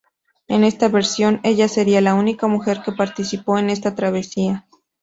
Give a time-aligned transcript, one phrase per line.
[0.47, 4.65] En esta versión ella sería la única mujer que participó en esta travesía.